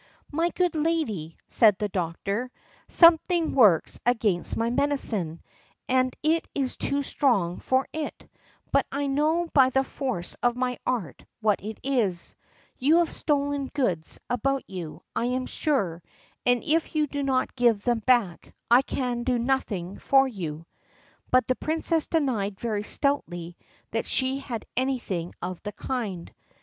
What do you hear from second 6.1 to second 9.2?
is too strong for it; but I